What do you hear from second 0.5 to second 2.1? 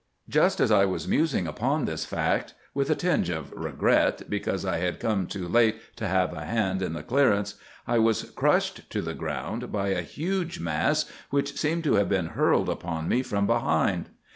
as I was musing upon this